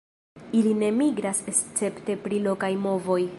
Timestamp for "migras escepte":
1.01-2.17